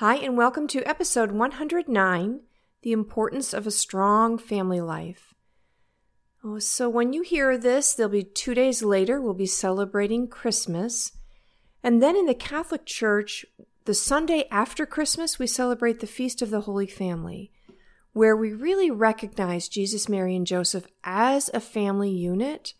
Hi, 0.00 0.16
and 0.16 0.34
welcome 0.34 0.66
to 0.68 0.82
episode 0.88 1.30
109 1.30 2.40
The 2.80 2.92
Importance 2.92 3.52
of 3.52 3.66
a 3.66 3.70
Strong 3.70 4.38
Family 4.38 4.80
Life. 4.80 5.34
Oh, 6.42 6.58
so 6.58 6.88
when 6.88 7.12
you 7.12 7.20
hear 7.20 7.58
this, 7.58 7.92
there'll 7.92 8.10
be 8.10 8.24
two 8.24 8.54
days 8.54 8.82
later, 8.82 9.20
we'll 9.20 9.34
be 9.34 9.44
celebrating 9.44 10.26
Christmas. 10.26 11.12
And 11.82 12.02
then 12.02 12.16
in 12.16 12.24
the 12.24 12.32
Catholic 12.32 12.86
Church, 12.86 13.44
the 13.84 13.92
Sunday 13.92 14.48
after 14.50 14.86
Christmas, 14.86 15.38
we 15.38 15.46
celebrate 15.46 16.00
the 16.00 16.06
Feast 16.06 16.40
of 16.40 16.48
the 16.48 16.62
Holy 16.62 16.86
Family 16.86 17.52
where 18.14 18.34
we 18.34 18.54
really 18.54 18.90
recognize 18.90 19.68
Jesus, 19.68 20.08
Mary, 20.08 20.34
and 20.34 20.46
Joseph 20.46 20.86
as 21.04 21.50
a 21.52 21.60
family 21.60 22.10
unit 22.10 22.72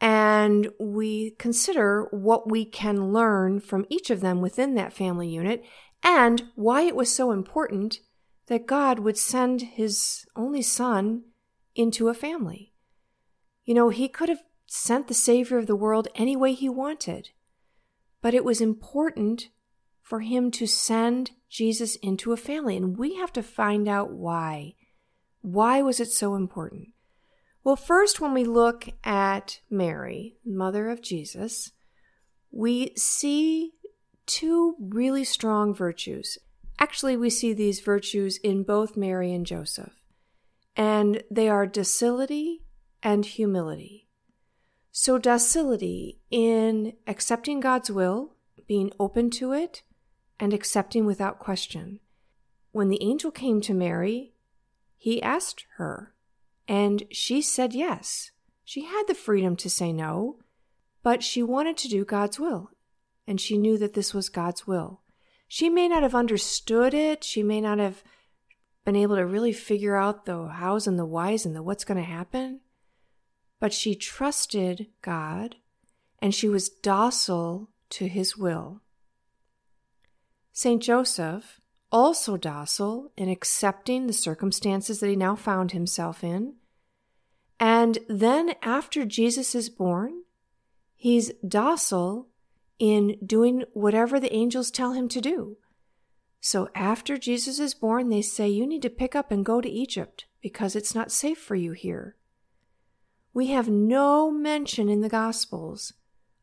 and 0.00 0.68
we 0.78 1.32
consider 1.32 2.08
what 2.10 2.50
we 2.50 2.64
can 2.64 3.12
learn 3.12 3.60
from 3.60 3.86
each 3.88 4.10
of 4.10 4.20
them 4.20 4.40
within 4.40 4.74
that 4.74 4.92
family 4.92 5.28
unit 5.28 5.64
and 6.04 6.44
why 6.54 6.82
it 6.82 6.94
was 6.94 7.12
so 7.12 7.32
important 7.32 8.00
that 8.46 8.66
God 8.66 8.98
would 8.98 9.16
send 9.16 9.62
his 9.62 10.26
only 10.36 10.62
son 10.62 11.22
into 11.74 12.08
a 12.08 12.14
family. 12.14 12.74
You 13.64 13.74
know, 13.74 13.88
he 13.88 14.08
could 14.08 14.28
have 14.28 14.42
sent 14.66 15.08
the 15.08 15.14
Savior 15.14 15.58
of 15.58 15.66
the 15.66 15.74
world 15.74 16.08
any 16.14 16.36
way 16.36 16.52
he 16.52 16.68
wanted, 16.68 17.30
but 18.20 18.34
it 18.34 18.44
was 18.44 18.60
important 18.60 19.48
for 20.02 20.20
him 20.20 20.50
to 20.50 20.66
send 20.66 21.30
Jesus 21.48 21.96
into 21.96 22.32
a 22.32 22.36
family. 22.36 22.76
And 22.76 22.98
we 22.98 23.14
have 23.16 23.32
to 23.32 23.42
find 23.42 23.88
out 23.88 24.12
why. 24.12 24.74
Why 25.40 25.80
was 25.80 26.00
it 26.00 26.10
so 26.10 26.34
important? 26.34 26.88
Well, 27.62 27.76
first, 27.76 28.20
when 28.20 28.34
we 28.34 28.44
look 28.44 28.88
at 29.04 29.60
Mary, 29.70 30.36
mother 30.44 30.90
of 30.90 31.00
Jesus, 31.00 31.72
we 32.50 32.92
see 32.96 33.72
two 34.26 34.76
really 34.78 35.24
strong 35.24 35.74
virtues. 35.74 36.38
Actually, 36.78 37.16
we 37.16 37.30
see 37.30 37.52
these 37.52 37.80
virtues 37.80 38.38
in 38.38 38.62
both 38.62 38.96
Mary 38.96 39.32
and 39.32 39.46
Joseph, 39.46 39.92
and 40.76 41.22
they 41.30 41.48
are 41.48 41.66
docility 41.66 42.62
and 43.02 43.24
humility. 43.24 44.08
So, 44.90 45.18
docility 45.18 46.20
in 46.30 46.94
accepting 47.06 47.60
God's 47.60 47.90
will, 47.90 48.34
being 48.66 48.92
open 48.98 49.30
to 49.30 49.52
it, 49.52 49.82
and 50.38 50.52
accepting 50.52 51.06
without 51.06 51.38
question. 51.38 52.00
When 52.72 52.88
the 52.88 53.02
angel 53.02 53.30
came 53.30 53.60
to 53.62 53.74
Mary, 53.74 54.34
he 54.96 55.22
asked 55.22 55.66
her, 55.76 56.14
and 56.66 57.04
she 57.10 57.42
said 57.42 57.72
yes. 57.74 58.30
She 58.64 58.84
had 58.84 59.04
the 59.06 59.14
freedom 59.14 59.54
to 59.56 59.70
say 59.70 59.92
no, 59.92 60.38
but 61.02 61.22
she 61.22 61.42
wanted 61.42 61.76
to 61.78 61.88
do 61.88 62.04
God's 62.04 62.40
will, 62.40 62.70
and 63.26 63.40
she 63.40 63.58
knew 63.58 63.78
that 63.78 63.94
this 63.94 64.12
was 64.12 64.28
God's 64.28 64.66
will. 64.66 65.00
She 65.48 65.68
may 65.68 65.88
not 65.88 66.02
have 66.02 66.14
understood 66.14 66.94
it, 66.94 67.24
she 67.24 67.42
may 67.42 67.60
not 67.60 67.78
have 67.78 68.02
been 68.84 68.96
able 68.96 69.16
to 69.16 69.26
really 69.26 69.52
figure 69.52 69.96
out 69.96 70.26
the 70.26 70.46
hows 70.46 70.86
and 70.86 70.98
the 70.98 71.06
whys 71.06 71.46
and 71.46 71.56
the 71.56 71.62
what's 71.62 71.84
going 71.84 71.98
to 71.98 72.04
happen, 72.04 72.60
but 73.60 73.72
she 73.72 73.94
trusted 73.94 74.88
God 75.00 75.56
and 76.20 76.34
she 76.34 76.48
was 76.48 76.68
docile 76.68 77.70
to 77.90 78.08
his 78.08 78.36
will. 78.36 78.80
St. 80.52 80.82
Joseph, 80.82 81.60
also 81.90 82.36
docile 82.36 83.12
in 83.16 83.28
accepting 83.28 84.06
the 84.06 84.12
circumstances 84.12 85.00
that 85.00 85.08
he 85.08 85.16
now 85.16 85.36
found 85.36 85.72
himself 85.72 86.24
in. 86.24 86.54
And 87.60 87.98
then, 88.08 88.54
after 88.62 89.04
Jesus 89.04 89.54
is 89.54 89.68
born, 89.68 90.22
he's 90.94 91.32
docile 91.46 92.28
in 92.78 93.16
doing 93.24 93.64
whatever 93.72 94.18
the 94.18 94.32
angels 94.34 94.70
tell 94.70 94.92
him 94.92 95.08
to 95.08 95.20
do. 95.20 95.56
So, 96.40 96.68
after 96.74 97.16
Jesus 97.16 97.58
is 97.58 97.74
born, 97.74 98.10
they 98.10 98.20
say, 98.20 98.48
You 98.48 98.66
need 98.66 98.82
to 98.82 98.90
pick 98.90 99.14
up 99.14 99.30
and 99.30 99.44
go 99.44 99.60
to 99.60 99.68
Egypt 99.68 100.26
because 100.42 100.76
it's 100.76 100.94
not 100.94 101.10
safe 101.10 101.38
for 101.38 101.54
you 101.54 101.72
here. 101.72 102.16
We 103.32 103.46
have 103.48 103.68
no 103.68 104.30
mention 104.30 104.88
in 104.88 105.00
the 105.00 105.08
Gospels 105.08 105.94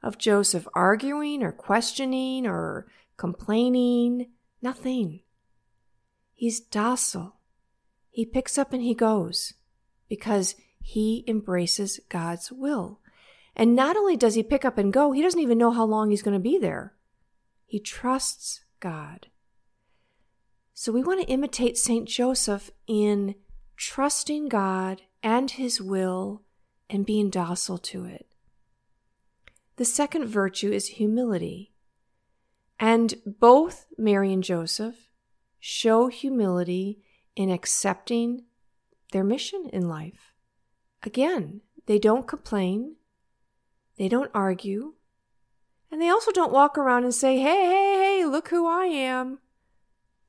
of 0.02 0.18
Joseph 0.18 0.68
arguing 0.74 1.44
or 1.44 1.52
questioning 1.52 2.48
or 2.48 2.88
complaining, 3.18 4.32
nothing. 4.62 5.22
He's 6.34 6.60
docile. 6.60 7.36
He 8.10 8.26
picks 8.26 8.58
up 8.58 8.74
and 8.74 8.82
he 8.82 8.96
goes 8.96 9.54
because 10.10 10.56
he 10.82 11.24
embraces 11.28 12.00
God's 12.10 12.52
will. 12.52 13.01
And 13.56 13.76
not 13.76 13.98
only 13.98 14.16
does 14.16 14.36
he 14.36 14.44
pick 14.44 14.64
up 14.64 14.78
and 14.78 14.94
go, 14.94 15.12
he 15.12 15.22
doesn't 15.22 15.40
even 15.40 15.58
know 15.58 15.72
how 15.72 15.86
long 15.86 16.10
he's 16.10 16.22
going 16.24 16.34
to 16.34 16.40
be 16.40 16.58
there. 16.58 16.94
He 17.66 17.80
trusts 17.80 18.64
God. 18.80 19.28
So 20.74 20.92
we 20.92 21.04
want 21.04 21.22
to 21.22 21.32
imitate 21.32 21.78
St. 21.78 22.08
Joseph 22.08 22.72
in 22.88 23.36
trusting 23.78 24.50
God 24.50 25.04
and 25.22 25.52
his 25.52 25.82
will 25.82 26.44
and 26.90 27.06
being 27.06 27.30
docile 27.30 27.78
to 27.78 28.06
it. 28.06 28.28
The 29.76 29.86
second 29.86 30.28
virtue 30.28 30.72
is 30.72 30.88
humility. 30.88 31.74
And 32.80 33.16
both 33.26 33.86
Mary 33.98 34.34
and 34.34 34.44
Joseph 34.44 35.10
show 35.60 36.08
humility 36.08 37.00
in 37.36 37.50
accepting 37.50 38.46
their 39.12 39.24
mission 39.24 39.70
in 39.72 39.88
life. 39.88 40.34
Again, 41.04 41.62
they 41.86 42.00
don't 42.00 42.28
complain, 42.28 42.96
they 44.02 44.10
don't 44.10 44.32
argue, 44.34 44.96
and 45.92 46.02
they 46.02 46.10
also 46.10 46.32
don't 46.32 46.52
walk 46.52 46.76
around 46.76 47.04
and 47.04 47.14
say, 47.14 47.38
hey, 47.38 47.66
hey, 47.66 48.00
hey, 48.02 48.26
look 48.26 48.48
who 48.48 48.68
I 48.68 48.86
am. 48.86 49.38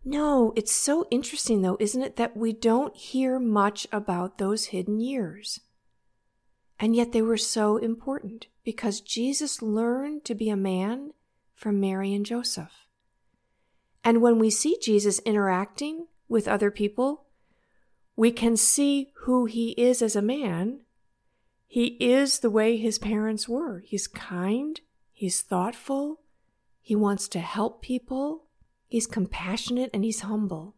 No, 0.04 0.52
it's 0.54 0.74
so 0.74 1.06
interesting 1.10 1.62
though, 1.62 1.78
isn't 1.80 2.02
it, 2.02 2.16
that 2.16 2.36
we 2.36 2.52
don't 2.52 2.94
hear 2.94 3.38
much 3.38 3.86
about 3.90 4.36
those 4.36 4.66
hidden 4.66 5.00
years. 5.00 5.60
And 6.78 6.94
yet 6.94 7.12
they 7.12 7.22
were 7.22 7.38
so 7.38 7.78
important 7.78 8.46
because 8.62 9.00
Jesus 9.00 9.62
learned 9.62 10.26
to 10.26 10.34
be 10.34 10.50
a 10.50 10.54
man 10.54 11.12
from 11.54 11.80
Mary 11.80 12.12
and 12.12 12.26
Joseph. 12.26 12.86
And 14.04 14.20
when 14.20 14.38
we 14.38 14.50
see 14.50 14.76
Jesus 14.82 15.18
interacting 15.20 16.08
with 16.28 16.46
other 16.46 16.70
people, 16.70 17.24
we 18.16 18.32
can 18.32 18.54
see 18.54 19.12
who 19.20 19.46
he 19.46 19.70
is 19.78 20.02
as 20.02 20.14
a 20.14 20.20
man. 20.20 20.80
He 21.72 21.96
is 22.00 22.40
the 22.40 22.50
way 22.50 22.76
his 22.76 22.98
parents 22.98 23.48
were. 23.48 23.78
He's 23.78 24.06
kind, 24.06 24.78
he's 25.10 25.40
thoughtful, 25.40 26.20
he 26.82 26.94
wants 26.94 27.28
to 27.28 27.38
help 27.38 27.80
people, 27.80 28.44
he's 28.88 29.06
compassionate, 29.06 29.88
and 29.94 30.04
he's 30.04 30.20
humble. 30.20 30.76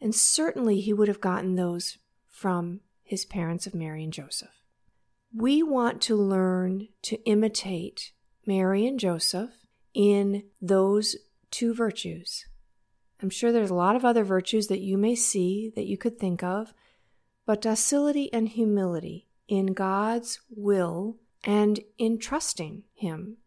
And 0.00 0.14
certainly 0.14 0.80
he 0.80 0.94
would 0.94 1.08
have 1.08 1.20
gotten 1.20 1.56
those 1.56 1.98
from 2.26 2.80
his 3.02 3.26
parents 3.26 3.66
of 3.66 3.74
Mary 3.74 4.02
and 4.02 4.14
Joseph. 4.14 4.64
We 5.30 5.62
want 5.62 6.00
to 6.04 6.16
learn 6.16 6.88
to 7.02 7.22
imitate 7.28 8.12
Mary 8.46 8.86
and 8.86 8.98
Joseph 8.98 9.50
in 9.92 10.44
those 10.58 11.16
two 11.50 11.74
virtues. 11.74 12.46
I'm 13.20 13.28
sure 13.28 13.52
there's 13.52 13.68
a 13.68 13.74
lot 13.74 13.94
of 13.94 14.06
other 14.06 14.24
virtues 14.24 14.68
that 14.68 14.80
you 14.80 14.96
may 14.96 15.16
see 15.16 15.70
that 15.76 15.84
you 15.84 15.98
could 15.98 16.18
think 16.18 16.42
of, 16.42 16.72
but 17.44 17.60
docility 17.60 18.32
and 18.32 18.48
humility 18.48 19.28
in 19.48 19.74
God's 19.74 20.40
will 20.50 21.16
and 21.44 21.80
in 21.98 22.18
trusting 22.18 22.84
Him. 22.94 23.38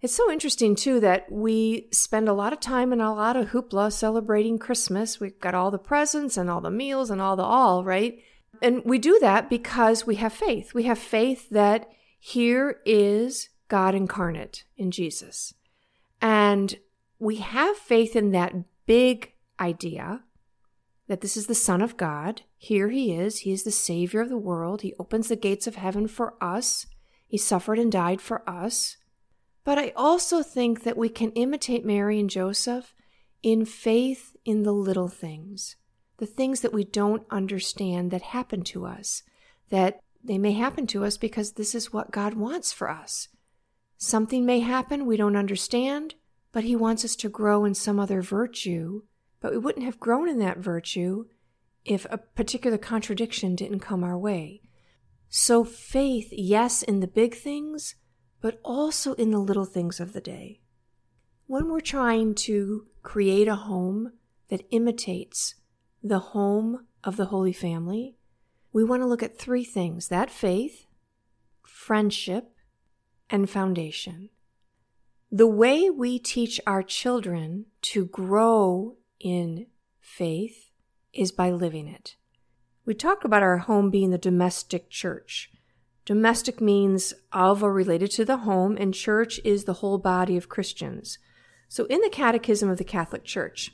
It's 0.00 0.14
so 0.14 0.30
interesting, 0.30 0.76
too, 0.76 1.00
that 1.00 1.30
we 1.30 1.88
spend 1.92 2.28
a 2.28 2.32
lot 2.32 2.52
of 2.52 2.60
time 2.60 2.92
and 2.92 3.02
a 3.02 3.10
lot 3.10 3.36
of 3.36 3.48
hoopla 3.48 3.92
celebrating 3.92 4.58
Christmas. 4.58 5.18
We've 5.18 5.40
got 5.40 5.54
all 5.54 5.72
the 5.72 5.78
presents 5.78 6.36
and 6.36 6.48
all 6.48 6.60
the 6.60 6.70
meals 6.70 7.10
and 7.10 7.20
all 7.20 7.34
the 7.34 7.42
all, 7.42 7.82
right? 7.84 8.20
And 8.62 8.82
we 8.84 8.98
do 8.98 9.18
that 9.20 9.50
because 9.50 10.06
we 10.06 10.16
have 10.16 10.32
faith. 10.32 10.72
We 10.72 10.84
have 10.84 10.98
faith 10.98 11.50
that 11.50 11.90
here 12.20 12.80
is 12.84 13.48
God 13.68 13.94
incarnate 13.94 14.64
in 14.76 14.90
Jesus. 14.90 15.54
And 16.20 16.78
we 17.18 17.36
have 17.36 17.76
faith 17.76 18.14
in 18.14 18.30
that 18.32 18.54
big 18.86 19.32
idea 19.60 20.22
that 21.08 21.22
this 21.22 21.36
is 21.36 21.46
the 21.46 21.54
Son 21.54 21.82
of 21.82 21.96
God. 21.96 22.42
Here 22.56 22.90
he 22.90 23.12
is. 23.12 23.40
He 23.40 23.52
is 23.52 23.64
the 23.64 23.70
Savior 23.70 24.20
of 24.20 24.28
the 24.28 24.38
world. 24.38 24.82
He 24.82 24.94
opens 24.98 25.28
the 25.28 25.36
gates 25.36 25.66
of 25.66 25.74
heaven 25.74 26.06
for 26.06 26.34
us. 26.40 26.86
He 27.26 27.38
suffered 27.38 27.78
and 27.78 27.90
died 27.90 28.20
for 28.20 28.48
us. 28.48 28.96
But 29.64 29.78
I 29.78 29.92
also 29.96 30.42
think 30.42 30.84
that 30.84 30.96
we 30.96 31.08
can 31.08 31.30
imitate 31.32 31.84
Mary 31.84 32.20
and 32.20 32.30
Joseph 32.30 32.94
in 33.42 33.64
faith 33.64 34.36
in 34.44 34.62
the 34.62 34.72
little 34.72 35.08
things, 35.08 35.76
the 36.18 36.26
things 36.26 36.60
that 36.60 36.72
we 36.72 36.84
don't 36.84 37.26
understand 37.30 38.10
that 38.10 38.22
happen 38.22 38.62
to 38.64 38.86
us, 38.86 39.22
that 39.70 40.00
they 40.22 40.38
may 40.38 40.52
happen 40.52 40.86
to 40.88 41.04
us 41.04 41.16
because 41.16 41.52
this 41.52 41.74
is 41.74 41.92
what 41.92 42.10
God 42.10 42.34
wants 42.34 42.72
for 42.72 42.90
us. 42.90 43.28
Something 43.96 44.44
may 44.44 44.60
happen 44.60 45.06
we 45.06 45.16
don't 45.16 45.36
understand, 45.36 46.14
but 46.52 46.64
He 46.64 46.76
wants 46.76 47.04
us 47.04 47.16
to 47.16 47.28
grow 47.28 47.64
in 47.64 47.74
some 47.74 48.00
other 48.00 48.22
virtue, 48.22 49.02
but 49.40 49.52
we 49.52 49.58
wouldn't 49.58 49.84
have 49.84 50.00
grown 50.00 50.28
in 50.28 50.38
that 50.40 50.58
virtue 50.58 51.26
if 51.84 52.06
a 52.10 52.18
particular 52.18 52.78
contradiction 52.78 53.54
didn't 53.54 53.80
come 53.80 54.04
our 54.04 54.18
way. 54.18 54.62
So, 55.28 55.64
faith, 55.64 56.28
yes, 56.32 56.82
in 56.82 57.00
the 57.00 57.06
big 57.06 57.34
things, 57.34 57.94
but 58.40 58.60
also 58.64 59.14
in 59.14 59.30
the 59.30 59.38
little 59.38 59.64
things 59.64 60.00
of 60.00 60.12
the 60.12 60.20
day. 60.20 60.60
When 61.46 61.68
we're 61.68 61.80
trying 61.80 62.34
to 62.46 62.86
create 63.02 63.48
a 63.48 63.56
home 63.56 64.12
that 64.48 64.66
imitates 64.70 65.54
the 66.02 66.18
home 66.18 66.86
of 67.02 67.16
the 67.16 67.26
Holy 67.26 67.52
Family, 67.52 68.16
we 68.72 68.84
want 68.84 69.02
to 69.02 69.06
look 69.06 69.22
at 69.22 69.38
three 69.38 69.64
things 69.64 70.08
that 70.08 70.30
faith, 70.30 70.86
friendship, 71.62 72.52
and 73.30 73.48
foundation. 73.48 74.28
The 75.30 75.46
way 75.46 75.90
we 75.90 76.18
teach 76.18 76.60
our 76.66 76.82
children 76.82 77.66
to 77.82 78.06
grow 78.06 78.97
in 79.20 79.66
faith 80.00 80.70
is 81.12 81.32
by 81.32 81.50
living 81.50 81.88
it. 81.88 82.16
We 82.84 82.94
talk 82.94 83.24
about 83.24 83.42
our 83.42 83.58
home 83.58 83.90
being 83.90 84.10
the 84.10 84.18
domestic 84.18 84.88
church. 84.88 85.50
Domestic 86.04 86.60
means 86.60 87.12
of 87.32 87.62
or 87.62 87.72
related 87.72 88.10
to 88.12 88.24
the 88.24 88.38
home, 88.38 88.76
and 88.78 88.94
church 88.94 89.38
is 89.44 89.64
the 89.64 89.74
whole 89.74 89.98
body 89.98 90.36
of 90.36 90.48
Christians. 90.48 91.18
So, 91.68 91.84
in 91.84 92.00
the 92.00 92.08
Catechism 92.08 92.70
of 92.70 92.78
the 92.78 92.84
Catholic 92.84 93.24
Church, 93.24 93.72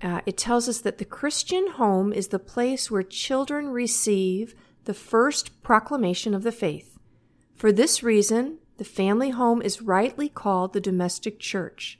uh, 0.00 0.20
it 0.26 0.36
tells 0.36 0.68
us 0.68 0.80
that 0.80 0.98
the 0.98 1.04
Christian 1.04 1.72
home 1.72 2.12
is 2.12 2.28
the 2.28 2.38
place 2.38 2.90
where 2.90 3.02
children 3.02 3.68
receive 3.68 4.54
the 4.84 4.94
first 4.94 5.62
proclamation 5.62 6.34
of 6.34 6.44
the 6.44 6.52
faith. 6.52 6.98
For 7.54 7.72
this 7.72 8.02
reason, 8.02 8.58
the 8.78 8.84
family 8.84 9.30
home 9.30 9.62
is 9.62 9.82
rightly 9.82 10.28
called 10.28 10.72
the 10.72 10.80
domestic 10.80 11.38
church, 11.38 11.98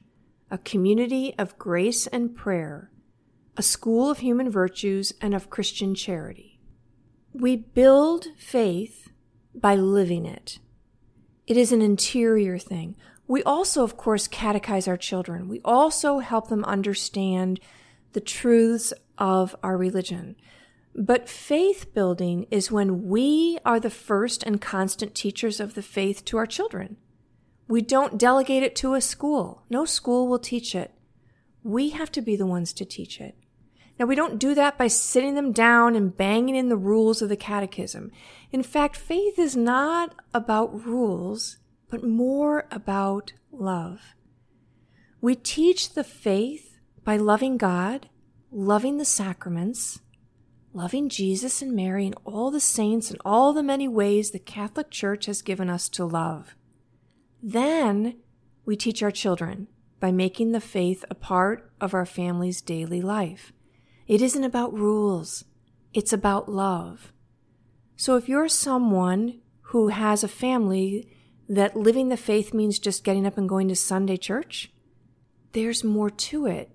a 0.52 0.58
community 0.58 1.34
of 1.38 1.58
grace 1.58 2.06
and 2.08 2.36
prayer, 2.36 2.90
a 3.56 3.62
school 3.62 4.10
of 4.10 4.18
human 4.18 4.50
virtues 4.50 5.10
and 5.18 5.34
of 5.34 5.48
Christian 5.48 5.94
charity. 5.94 6.60
We 7.32 7.56
build 7.56 8.26
faith 8.36 9.08
by 9.54 9.76
living 9.76 10.26
it. 10.26 10.58
It 11.46 11.56
is 11.56 11.72
an 11.72 11.80
interior 11.80 12.58
thing. 12.58 12.96
We 13.26 13.42
also, 13.44 13.82
of 13.82 13.96
course, 13.96 14.28
catechize 14.28 14.86
our 14.86 14.98
children. 14.98 15.48
We 15.48 15.62
also 15.64 16.18
help 16.18 16.48
them 16.48 16.64
understand 16.64 17.58
the 18.12 18.20
truths 18.20 18.92
of 19.16 19.56
our 19.62 19.78
religion. 19.78 20.36
But 20.94 21.30
faith 21.30 21.94
building 21.94 22.46
is 22.50 22.70
when 22.70 23.08
we 23.08 23.56
are 23.64 23.80
the 23.80 23.88
first 23.88 24.42
and 24.42 24.60
constant 24.60 25.14
teachers 25.14 25.60
of 25.60 25.72
the 25.72 25.82
faith 25.82 26.26
to 26.26 26.36
our 26.36 26.46
children. 26.46 26.98
We 27.72 27.80
don't 27.80 28.18
delegate 28.18 28.62
it 28.62 28.76
to 28.76 28.92
a 28.92 29.00
school. 29.00 29.62
No 29.70 29.86
school 29.86 30.28
will 30.28 30.38
teach 30.38 30.74
it. 30.74 30.92
We 31.64 31.88
have 31.88 32.12
to 32.12 32.20
be 32.20 32.36
the 32.36 32.44
ones 32.44 32.70
to 32.74 32.84
teach 32.84 33.18
it. 33.18 33.34
Now, 33.98 34.04
we 34.04 34.14
don't 34.14 34.38
do 34.38 34.54
that 34.54 34.76
by 34.76 34.88
sitting 34.88 35.36
them 35.36 35.52
down 35.52 35.96
and 35.96 36.14
banging 36.14 36.54
in 36.54 36.68
the 36.68 36.76
rules 36.76 37.22
of 37.22 37.30
the 37.30 37.36
catechism. 37.36 38.12
In 38.50 38.62
fact, 38.62 38.94
faith 38.94 39.38
is 39.38 39.56
not 39.56 40.14
about 40.34 40.84
rules, 40.84 41.60
but 41.88 42.04
more 42.04 42.66
about 42.70 43.32
love. 43.50 44.02
We 45.22 45.34
teach 45.34 45.94
the 45.94 46.04
faith 46.04 46.76
by 47.04 47.16
loving 47.16 47.56
God, 47.56 48.10
loving 48.50 48.98
the 48.98 49.06
sacraments, 49.06 50.00
loving 50.74 51.08
Jesus 51.08 51.62
and 51.62 51.72
Mary 51.72 52.04
and 52.04 52.16
all 52.26 52.50
the 52.50 52.60
saints 52.60 53.10
and 53.10 53.18
all 53.24 53.54
the 53.54 53.62
many 53.62 53.88
ways 53.88 54.30
the 54.30 54.38
Catholic 54.38 54.90
Church 54.90 55.24
has 55.24 55.40
given 55.40 55.70
us 55.70 55.88
to 55.88 56.04
love. 56.04 56.54
Then 57.42 58.18
we 58.64 58.76
teach 58.76 59.02
our 59.02 59.10
children 59.10 59.66
by 59.98 60.12
making 60.12 60.52
the 60.52 60.60
faith 60.60 61.04
a 61.10 61.14
part 61.14 61.72
of 61.80 61.92
our 61.92 62.06
family's 62.06 62.60
daily 62.60 63.02
life. 63.02 63.52
It 64.06 64.22
isn't 64.22 64.44
about 64.44 64.72
rules, 64.72 65.44
it's 65.92 66.12
about 66.12 66.48
love. 66.48 67.12
So 67.96 68.16
if 68.16 68.28
you're 68.28 68.48
someone 68.48 69.40
who 69.66 69.88
has 69.88 70.22
a 70.22 70.28
family 70.28 71.08
that 71.48 71.76
living 71.76 72.08
the 72.08 72.16
faith 72.16 72.54
means 72.54 72.78
just 72.78 73.04
getting 73.04 73.26
up 73.26 73.36
and 73.36 73.48
going 73.48 73.68
to 73.68 73.76
Sunday 73.76 74.16
church, 74.16 74.72
there's 75.52 75.84
more 75.84 76.10
to 76.10 76.46
it. 76.46 76.70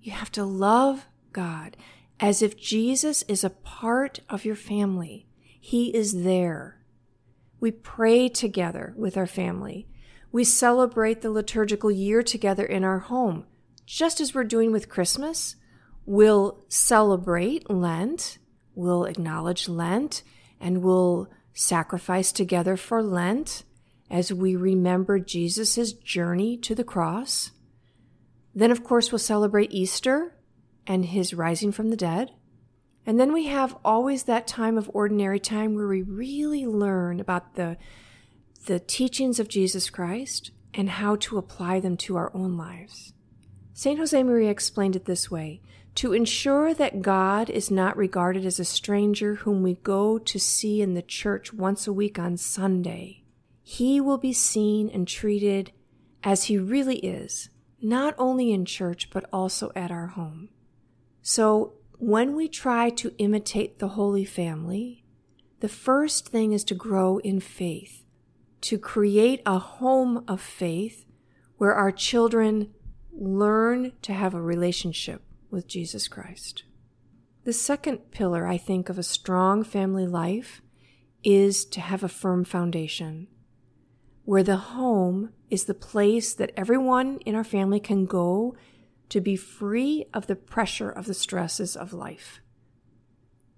You 0.00 0.12
have 0.12 0.32
to 0.32 0.44
love 0.44 1.06
God 1.32 1.76
as 2.20 2.42
if 2.42 2.56
Jesus 2.56 3.22
is 3.22 3.42
a 3.42 3.50
part 3.50 4.20
of 4.28 4.44
your 4.44 4.54
family. 4.54 5.26
He 5.60 5.94
is 5.94 6.22
there. 6.22 6.78
We 7.60 7.70
pray 7.70 8.28
together 8.28 8.94
with 8.96 9.16
our 9.16 9.26
family. 9.26 9.88
We 10.32 10.44
celebrate 10.44 11.20
the 11.20 11.30
liturgical 11.30 11.90
year 11.90 12.22
together 12.22 12.64
in 12.64 12.84
our 12.84 13.00
home, 13.00 13.44
just 13.84 14.18
as 14.18 14.34
we're 14.34 14.44
doing 14.44 14.72
with 14.72 14.88
Christmas. 14.88 15.56
We'll 16.06 16.64
celebrate 16.68 17.68
Lent, 17.70 18.38
we'll 18.74 19.04
acknowledge 19.04 19.68
Lent, 19.68 20.22
and 20.58 20.82
we'll 20.82 21.28
sacrifice 21.52 22.32
together 22.32 22.78
for 22.78 23.02
Lent 23.02 23.64
as 24.10 24.32
we 24.32 24.56
remember 24.56 25.18
Jesus' 25.18 25.92
journey 25.92 26.56
to 26.56 26.74
the 26.74 26.82
cross. 26.82 27.50
Then, 28.54 28.70
of 28.70 28.82
course, 28.82 29.12
we'll 29.12 29.18
celebrate 29.18 29.72
Easter 29.72 30.34
and 30.86 31.04
his 31.04 31.34
rising 31.34 31.72
from 31.72 31.90
the 31.90 31.96
dead. 31.96 32.32
And 33.04 33.20
then 33.20 33.32
we 33.32 33.46
have 33.46 33.76
always 33.84 34.24
that 34.24 34.46
time 34.46 34.78
of 34.78 34.90
ordinary 34.94 35.40
time 35.40 35.74
where 35.74 35.88
we 35.88 36.02
really 36.02 36.66
learn 36.66 37.20
about 37.20 37.54
the, 37.54 37.76
the 38.66 38.80
teachings 38.80 39.40
of 39.40 39.48
Jesus 39.48 39.90
Christ 39.90 40.52
and 40.72 40.88
how 40.88 41.16
to 41.16 41.38
apply 41.38 41.80
them 41.80 41.96
to 41.98 42.16
our 42.16 42.30
own 42.34 42.56
lives. 42.56 43.12
St. 43.74 43.98
Josemaria 43.98 44.50
explained 44.50 44.94
it 44.94 45.04
this 45.04 45.30
way 45.30 45.60
To 45.96 46.12
ensure 46.12 46.72
that 46.74 47.02
God 47.02 47.50
is 47.50 47.70
not 47.70 47.96
regarded 47.96 48.46
as 48.46 48.60
a 48.60 48.64
stranger 48.64 49.36
whom 49.36 49.62
we 49.62 49.74
go 49.74 50.18
to 50.18 50.38
see 50.38 50.80
in 50.80 50.94
the 50.94 51.02
church 51.02 51.52
once 51.52 51.86
a 51.86 51.92
week 51.92 52.18
on 52.18 52.36
Sunday, 52.36 53.24
he 53.62 54.00
will 54.00 54.18
be 54.18 54.32
seen 54.32 54.88
and 54.88 55.08
treated 55.08 55.72
as 56.22 56.44
he 56.44 56.58
really 56.58 56.98
is, 56.98 57.48
not 57.80 58.14
only 58.16 58.52
in 58.52 58.64
church, 58.64 59.10
but 59.10 59.24
also 59.32 59.72
at 59.74 59.90
our 59.90 60.08
home. 60.08 60.50
So 61.20 61.74
when 61.98 62.34
we 62.34 62.48
try 62.48 62.90
to 62.90 63.14
imitate 63.18 63.78
the 63.78 63.88
Holy 63.88 64.24
Family, 64.24 65.04
the 65.60 65.68
first 65.68 66.28
thing 66.28 66.52
is 66.52 66.64
to 66.64 66.74
grow 66.74 67.18
in 67.18 67.40
faith, 67.40 68.04
to 68.62 68.78
create 68.78 69.42
a 69.44 69.58
home 69.58 70.24
of 70.26 70.40
faith 70.40 71.04
where 71.58 71.74
our 71.74 71.92
children 71.92 72.72
learn 73.12 73.92
to 74.02 74.12
have 74.12 74.34
a 74.34 74.40
relationship 74.40 75.22
with 75.50 75.66
Jesus 75.66 76.08
Christ. 76.08 76.64
The 77.44 77.52
second 77.52 78.10
pillar, 78.12 78.46
I 78.46 78.56
think, 78.56 78.88
of 78.88 78.98
a 78.98 79.02
strong 79.02 79.64
family 79.64 80.06
life 80.06 80.62
is 81.22 81.64
to 81.66 81.80
have 81.80 82.02
a 82.02 82.08
firm 82.08 82.44
foundation, 82.44 83.28
where 84.24 84.42
the 84.42 84.56
home 84.56 85.30
is 85.50 85.64
the 85.64 85.74
place 85.74 86.34
that 86.34 86.52
everyone 86.56 87.18
in 87.26 87.34
our 87.34 87.44
family 87.44 87.80
can 87.80 88.06
go 88.06 88.56
to 89.08 89.20
be 89.20 89.36
free 89.36 90.06
of 90.14 90.26
the 90.26 90.36
pressure 90.36 90.90
of 90.90 91.06
the 91.06 91.14
stresses 91.14 91.76
of 91.76 91.92
life. 91.92 92.40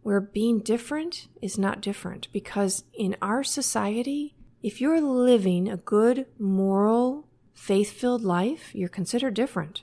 Where 0.03 0.21
being 0.21 0.61
different 0.61 1.29
is 1.41 1.59
not 1.59 1.81
different, 1.81 2.29
because 2.33 2.85
in 2.93 3.17
our 3.23 3.45
society, 3.45 4.35
if 4.65 4.81
you're 4.81 5.01
living 5.01 5.69
a 5.69 5.77
good, 5.77 6.27
moral, 6.39 7.29
faith 7.53 7.93
filled 7.93 8.23
life, 8.23 8.75
you're 8.75 8.89
considered 8.89 9.35
different. 9.35 9.83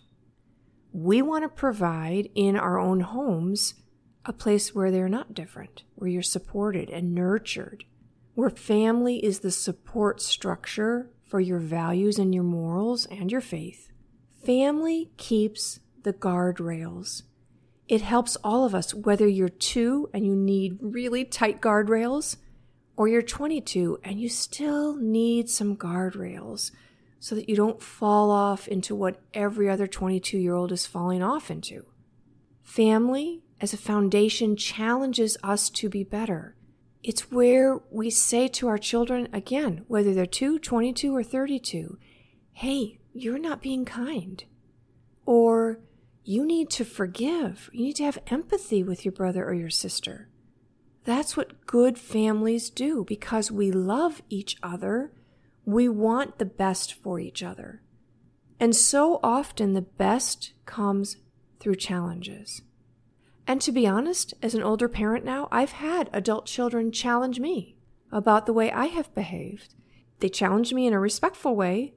We 0.91 1.21
want 1.21 1.45
to 1.45 1.49
provide 1.49 2.29
in 2.35 2.57
our 2.57 2.77
own 2.77 2.99
homes 2.99 3.75
a 4.25 4.33
place 4.33 4.75
where 4.75 4.91
they're 4.91 5.07
not 5.07 5.33
different, 5.33 5.83
where 5.95 6.09
you're 6.09 6.21
supported 6.21 6.89
and 6.89 7.15
nurtured, 7.15 7.85
where 8.35 8.49
family 8.49 9.23
is 9.23 9.39
the 9.39 9.51
support 9.51 10.21
structure 10.21 11.09
for 11.23 11.39
your 11.39 11.59
values 11.59 12.19
and 12.19 12.35
your 12.35 12.43
morals 12.43 13.05
and 13.05 13.31
your 13.31 13.39
faith, 13.39 13.91
Family 14.43 15.11
keeps 15.17 15.79
the 16.01 16.13
guardrails. 16.13 17.23
It 17.87 18.01
helps 18.01 18.37
all 18.37 18.65
of 18.65 18.73
us, 18.73 18.91
whether 18.91 19.27
you're 19.27 19.49
two 19.49 20.09
and 20.15 20.25
you 20.25 20.35
need 20.35 20.79
really 20.81 21.25
tight 21.25 21.61
guardrails, 21.61 22.37
or 23.01 23.07
you're 23.07 23.23
22 23.23 23.97
and 24.03 24.21
you 24.21 24.29
still 24.29 24.95
need 24.95 25.49
some 25.49 25.75
guardrails 25.75 26.69
so 27.19 27.33
that 27.33 27.49
you 27.49 27.55
don't 27.55 27.81
fall 27.81 28.29
off 28.29 28.67
into 28.67 28.93
what 28.93 29.19
every 29.33 29.67
other 29.67 29.87
22 29.87 30.37
year 30.37 30.53
old 30.53 30.71
is 30.71 30.85
falling 30.85 31.23
off 31.23 31.49
into. 31.49 31.83
Family, 32.61 33.41
as 33.59 33.73
a 33.73 33.77
foundation, 33.77 34.55
challenges 34.55 35.35
us 35.41 35.71
to 35.71 35.89
be 35.89 36.03
better. 36.03 36.55
It's 37.01 37.31
where 37.31 37.79
we 37.89 38.11
say 38.11 38.47
to 38.49 38.67
our 38.67 38.77
children, 38.77 39.27
again, 39.33 39.83
whether 39.87 40.13
they're 40.13 40.27
2, 40.27 40.59
22, 40.59 41.15
or 41.15 41.23
32, 41.23 41.97
hey, 42.51 42.99
you're 43.13 43.39
not 43.39 43.63
being 43.63 43.83
kind. 43.83 44.43
Or 45.25 45.79
you 46.23 46.45
need 46.45 46.69
to 46.69 46.85
forgive. 46.85 47.67
You 47.73 47.85
need 47.85 47.95
to 47.95 48.03
have 48.03 48.19
empathy 48.27 48.83
with 48.83 49.03
your 49.03 49.11
brother 49.11 49.43
or 49.43 49.55
your 49.55 49.71
sister. 49.71 50.29
That's 51.03 51.35
what 51.35 51.65
good 51.65 51.97
families 51.97 52.69
do 52.69 53.03
because 53.07 53.51
we 53.51 53.71
love 53.71 54.21
each 54.29 54.57
other. 54.61 55.11
We 55.65 55.89
want 55.89 56.37
the 56.37 56.45
best 56.45 56.93
for 56.93 57.19
each 57.19 57.41
other. 57.41 57.81
And 58.59 58.75
so 58.75 59.19
often 59.23 59.73
the 59.73 59.81
best 59.81 60.53
comes 60.65 61.17
through 61.59 61.75
challenges. 61.75 62.61
And 63.47 63.59
to 63.61 63.71
be 63.71 63.87
honest, 63.87 64.35
as 64.43 64.53
an 64.53 64.61
older 64.61 64.87
parent 64.87 65.25
now, 65.25 65.47
I've 65.51 65.71
had 65.71 66.09
adult 66.13 66.45
children 66.45 66.91
challenge 66.91 67.39
me 67.39 67.75
about 68.11 68.45
the 68.45 68.53
way 68.53 68.71
I 68.71 68.85
have 68.85 69.13
behaved. 69.15 69.73
They 70.19 70.29
challenged 70.29 70.73
me 70.73 70.85
in 70.85 70.93
a 70.93 70.99
respectful 70.99 71.55
way, 71.55 71.95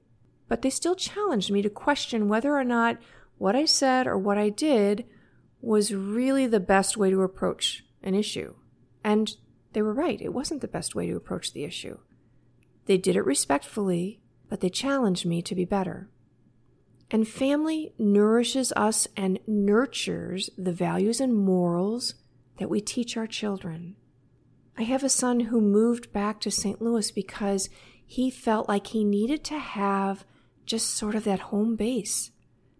but 0.48 0.62
they 0.62 0.70
still 0.70 0.94
challenged 0.94 1.50
me 1.50 1.60
to 1.60 1.68
question 1.68 2.28
whether 2.28 2.56
or 2.56 2.64
not 2.64 2.98
what 3.36 3.54
I 3.54 3.66
said 3.66 4.06
or 4.06 4.16
what 4.16 4.38
I 4.38 4.48
did 4.48 5.04
was 5.60 5.94
really 5.94 6.46
the 6.46 6.60
best 6.60 6.96
way 6.96 7.10
to 7.10 7.22
approach 7.22 7.84
an 8.02 8.14
issue. 8.14 8.54
And 9.04 9.36
they 9.74 9.82
were 9.82 9.92
right, 9.92 10.20
it 10.20 10.32
wasn't 10.32 10.62
the 10.62 10.68
best 10.68 10.94
way 10.94 11.06
to 11.06 11.16
approach 11.16 11.52
the 11.52 11.64
issue. 11.64 11.98
They 12.86 12.96
did 12.96 13.16
it 13.16 13.24
respectfully, 13.24 14.20
but 14.48 14.60
they 14.60 14.70
challenged 14.70 15.26
me 15.26 15.42
to 15.42 15.54
be 15.54 15.64
better. 15.64 16.08
And 17.10 17.28
family 17.28 17.92
nourishes 17.98 18.72
us 18.76 19.06
and 19.16 19.38
nurtures 19.46 20.50
the 20.56 20.72
values 20.72 21.20
and 21.20 21.36
morals 21.36 22.14
that 22.58 22.70
we 22.70 22.80
teach 22.80 23.16
our 23.16 23.26
children. 23.26 23.96
I 24.76 24.82
have 24.82 25.04
a 25.04 25.08
son 25.08 25.40
who 25.40 25.60
moved 25.60 26.12
back 26.12 26.40
to 26.40 26.50
St. 26.50 26.80
Louis 26.80 27.10
because 27.10 27.68
he 28.06 28.30
felt 28.30 28.68
like 28.68 28.88
he 28.88 29.04
needed 29.04 29.44
to 29.44 29.58
have 29.58 30.24
just 30.66 30.90
sort 30.90 31.14
of 31.14 31.24
that 31.24 31.40
home 31.40 31.76
base 31.76 32.30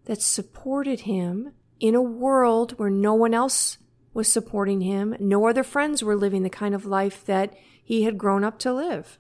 that 0.07 0.21
supported 0.21 1.01
him 1.01 1.53
in 1.81 1.95
a 1.95 2.03
world 2.03 2.79
where 2.79 2.91
no 2.91 3.15
one 3.15 3.35
else 3.35 3.79
was 4.15 4.33
supporting 4.33 4.81
him. 4.81 5.17
No 5.21 5.47
other 5.47 5.65
friends 5.65 6.03
were 6.03 6.17
living 6.17 6.45
the 6.45 6.51
kind 6.51 6.75
of 6.75 6.87
life 6.87 7.25
that 7.27 7.55
he 7.83 8.05
had 8.05 8.17
grown 8.17 8.45
up 8.45 8.59
to 8.61 8.73
live. 8.73 9.19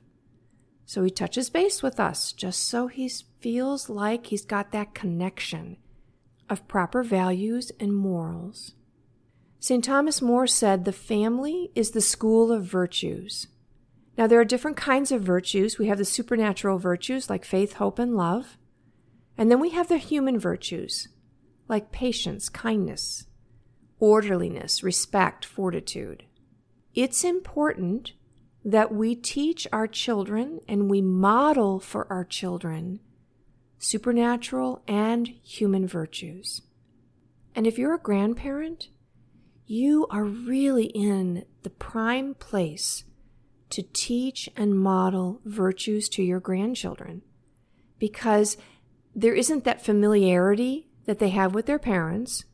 So 0.86 1.02
he 1.02 1.10
touches 1.10 1.50
base 1.50 1.82
with 1.82 1.98
us 1.98 2.32
just 2.32 2.64
so 2.66 2.86
he 2.86 3.10
feels 3.40 3.90
like 3.90 4.26
he's 4.26 4.44
got 4.44 4.72
that 4.72 4.94
connection 4.94 5.76
of 6.48 6.68
proper 6.68 7.02
values 7.02 7.72
and 7.80 7.94
morals. 7.94 8.74
St. 9.58 9.82
Thomas 9.82 10.20
More 10.22 10.46
said 10.46 10.84
the 10.84 10.92
family 10.92 11.70
is 11.74 11.90
the 11.90 12.00
school 12.00 12.52
of 12.52 12.64
virtues. 12.64 13.48
Now, 14.16 14.26
there 14.26 14.38
are 14.38 14.44
different 14.44 14.76
kinds 14.76 15.10
of 15.10 15.22
virtues. 15.22 15.78
We 15.78 15.88
have 15.88 15.98
the 15.98 16.04
supernatural 16.04 16.78
virtues 16.78 17.28
like 17.28 17.44
faith, 17.44 17.74
hope, 17.74 17.98
and 17.98 18.14
love. 18.14 18.58
And 19.36 19.50
then 19.50 19.58
we 19.58 19.70
have 19.70 19.88
the 19.88 19.98
human 19.98 20.38
virtues 20.38 21.08
like 21.66 21.90
patience, 21.90 22.48
kindness, 22.50 23.24
orderliness, 23.98 24.82
respect, 24.82 25.44
fortitude. 25.44 26.24
It's 26.94 27.24
important 27.24 28.12
that 28.64 28.92
we 28.92 29.14
teach 29.14 29.66
our 29.72 29.86
children 29.86 30.60
and 30.68 30.90
we 30.90 31.02
model 31.02 31.80
for 31.80 32.10
our 32.10 32.24
children 32.24 33.00
supernatural 33.78 34.82
and 34.88 35.28
human 35.42 35.86
virtues. 35.86 36.62
And 37.54 37.66
if 37.66 37.78
you're 37.78 37.94
a 37.94 37.98
grandparent, 37.98 38.88
you 39.66 40.06
are 40.10 40.24
really 40.24 40.86
in 40.86 41.44
the 41.62 41.70
prime 41.70 42.34
place 42.34 43.04
to 43.70 43.82
teach 43.92 44.48
and 44.56 44.78
model 44.78 45.40
virtues 45.44 46.08
to 46.10 46.22
your 46.22 46.40
grandchildren 46.40 47.22
because 47.98 48.56
there 49.14 49.34
isn't 49.34 49.64
that 49.64 49.84
familiarity 49.84 50.88
that 51.06 51.18
they 51.18 51.30
have 51.30 51.54
with 51.54 51.66
their 51.66 51.78
parents. 51.78 52.44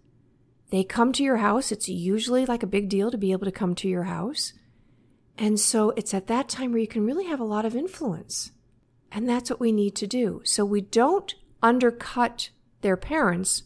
They 0.71 0.85
come 0.85 1.13
to 1.13 1.23
your 1.23 1.39
house. 1.39 1.73
It's 1.73 1.89
usually 1.89 2.47
like 2.47 2.63
a 2.63 2.69
big 2.69 2.89
deal 2.89 3.11
to 3.11 3.19
be 3.19 3.33
able 3.33 3.47
to 3.47 3.53
come 3.53 3.75
to 3.77 3.89
your 3.89 4.05
house. 4.05 4.53
And 5.37 5.59
so 5.59 5.91
it's 5.97 6.15
at 6.15 6.27
that 6.29 6.49
time 6.49 6.73
where 6.73 6.81
you 6.81 6.87
can 6.87 7.05
really 7.05 7.27
have 7.27 7.41
a 7.41 7.45
lot 7.45 7.65
of 7.65 7.75
influence. 7.75 8.53
And 9.11 9.29
that's 9.29 9.51
what 9.51 9.61
we 9.61 9.73
need 9.73 9.97
to 9.97 10.07
do. 10.07 10.43
So 10.45 10.65
we 10.65 10.81
don't 10.81 11.35
undercut 11.63 12.51
their 12.83 12.97
parents 12.97 13.65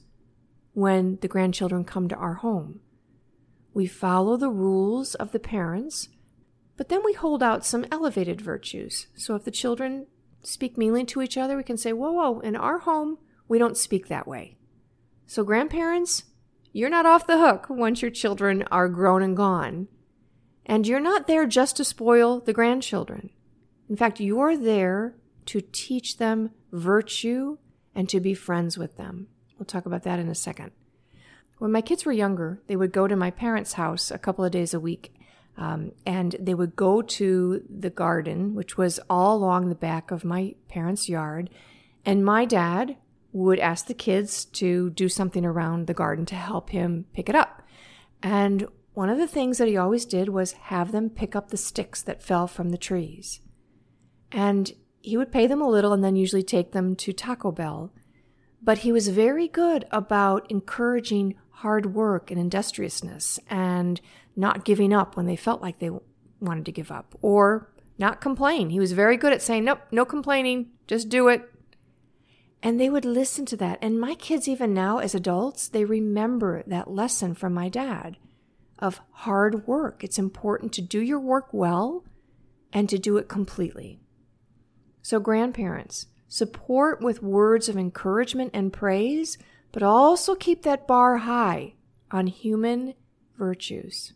when 0.73 1.18
the 1.20 1.28
grandchildren 1.28 1.84
come 1.84 2.08
to 2.08 2.16
our 2.16 2.34
home. 2.34 2.80
We 3.75 3.87
follow 3.87 4.37
the 4.37 4.50
rules 4.50 5.14
of 5.14 5.32
the 5.32 5.40
parents, 5.40 6.08
but 6.76 6.88
then 6.88 7.02
we 7.04 7.12
hold 7.12 7.42
out 7.42 7.66
some 7.66 7.87
elevated 7.90 8.40
virtues. 8.40 9.08
So 9.16 9.34
if 9.34 9.44
the 9.44 9.50
children 9.50 10.06
speak 10.42 10.78
meanly 10.78 11.04
to 11.06 11.23
each 11.23 11.37
other, 11.37 11.56
we 11.56 11.64
can 11.64 11.76
say, 11.76 11.92
whoa, 11.92 12.12
whoa, 12.12 12.40
in 12.40 12.56
our 12.56 12.78
home, 12.78 13.18
we 13.49 13.58
don't 13.58 13.76
speak 13.76 14.08
that 14.08 14.26
way. 14.26 14.56
So, 15.26 15.42
grandparents, 15.42 16.25
you're 16.75 16.90
not 16.90 17.07
off 17.07 17.28
the 17.28 17.38
hook 17.38 17.66
once 17.71 18.02
your 18.02 18.11
children 18.11 18.64
are 18.73 18.88
grown 18.88 19.23
and 19.23 19.37
gone. 19.37 19.87
And 20.66 20.88
you're 20.88 20.99
not 20.99 21.28
there 21.28 21.47
just 21.47 21.76
to 21.76 21.85
spoil 21.85 22.40
the 22.40 22.52
grandchildren. 22.52 23.31
In 23.88 23.95
fact, 23.95 24.19
you're 24.19 24.57
there 24.57 25.14
to 25.47 25.61
teach 25.61 26.16
them 26.16 26.50
virtue 26.73 27.59
and 27.95 28.09
to 28.09 28.19
be 28.19 28.35
friends 28.35 28.76
with 28.76 28.97
them. 28.97 29.28
We'll 29.57 29.66
talk 29.66 29.87
about 29.87 30.02
that 30.02 30.19
in 30.19 30.28
a 30.28 30.35
second. 30.35 30.73
When 31.59 31.71
my 31.71 31.81
kids 31.81 32.04
were 32.04 32.12
younger, 32.12 32.61
they 32.66 32.75
would 32.75 32.90
go 32.90 33.07
to 33.07 33.14
my 33.14 33.31
parents' 33.31 33.75
house 33.75 34.11
a 34.11 34.19
couple 34.19 34.45
of 34.45 34.50
days 34.50 34.75
a 34.75 34.81
week 34.81 35.14
um, 35.57 35.93
and 36.04 36.35
they 36.40 36.54
would 36.54 36.75
go 36.75 37.02
to 37.02 37.62
the 37.71 37.90
garden, 37.90 38.57
which 38.57 38.76
was 38.76 38.99
all 39.09 39.37
along 39.37 39.69
the 39.69 39.76
back 39.76 40.11
of 40.11 40.25
my 40.25 40.57
parents' 40.66 41.09
yard. 41.09 41.50
And 42.04 42.25
my 42.25 42.45
dad 42.45 42.97
would 43.34 43.58
ask 43.58 43.86
the 43.86 43.94
kids 43.94 44.44
to 44.44 44.90
do 44.90 45.08
something 45.08 45.44
around 45.44 45.86
the 45.86 45.92
garden 45.92 46.24
to 46.24 46.36
help 46.36 46.70
him 46.70 47.04
pick 47.12 47.28
it 47.28 47.34
up. 47.34 47.62
And 48.22 48.68
one 48.94 49.10
of 49.10 49.18
the 49.18 49.26
things 49.26 49.58
that 49.58 49.66
he 49.66 49.76
always 49.76 50.04
did 50.04 50.28
was 50.28 50.52
have 50.52 50.92
them 50.92 51.10
pick 51.10 51.34
up 51.34 51.50
the 51.50 51.56
sticks 51.56 52.00
that 52.02 52.22
fell 52.22 52.46
from 52.46 52.68
the 52.68 52.78
trees. 52.78 53.40
And 54.30 54.72
he 55.00 55.16
would 55.16 55.32
pay 55.32 55.48
them 55.48 55.60
a 55.60 55.68
little 55.68 55.92
and 55.92 56.02
then 56.02 56.14
usually 56.14 56.44
take 56.44 56.70
them 56.70 56.94
to 56.94 57.12
Taco 57.12 57.50
Bell. 57.50 57.92
But 58.62 58.78
he 58.78 58.92
was 58.92 59.08
very 59.08 59.48
good 59.48 59.84
about 59.90 60.48
encouraging 60.48 61.34
hard 61.50 61.92
work 61.92 62.30
and 62.30 62.38
industriousness 62.38 63.40
and 63.50 64.00
not 64.36 64.64
giving 64.64 64.92
up 64.92 65.16
when 65.16 65.26
they 65.26 65.36
felt 65.36 65.60
like 65.60 65.80
they 65.80 65.90
wanted 66.40 66.66
to 66.66 66.72
give 66.72 66.92
up 66.92 67.18
or 67.20 67.68
not 67.98 68.20
complain. 68.20 68.70
He 68.70 68.78
was 68.78 68.92
very 68.92 69.16
good 69.16 69.32
at 69.32 69.42
saying, 69.42 69.64
Nope, 69.64 69.80
no 69.90 70.04
complaining, 70.04 70.70
just 70.86 71.08
do 71.08 71.26
it. 71.26 71.50
And 72.64 72.80
they 72.80 72.88
would 72.88 73.04
listen 73.04 73.44
to 73.47 73.59
that. 73.59 73.78
And 73.83 74.00
my 74.00 74.14
kids, 74.14 74.49
even 74.49 74.73
now 74.73 74.97
as 74.97 75.14
adults, 75.14 75.68
they 75.68 75.85
remember 75.85 76.62
that 76.66 76.90
lesson 76.90 77.35
from 77.35 77.52
my 77.52 77.68
dad 77.68 78.16
of 78.78 79.02
hard 79.11 79.66
work. 79.66 80.02
It's 80.02 80.18
important 80.18 80.73
to 80.73 80.80
do 80.80 81.00
your 81.00 81.21
work 81.21 81.52
well 81.52 82.04
and 82.73 82.88
to 82.88 82.99
do 82.99 83.18
it 83.18 83.28
completely. 83.28 84.00
So, 85.02 85.21
grandparents, 85.21 86.06
support 86.26 87.02
with 87.02 87.23
words 87.23 87.68
of 87.68 87.76
encouragement 87.76 88.52
and 88.54 88.73
praise, 88.73 89.37
but 89.71 89.83
also 89.83 90.35
keep 90.35 90.62
that 90.62 90.87
bar 90.87 91.18
high 91.18 91.75
on 92.11 92.28
human 92.28 92.94
virtues. 93.37 94.14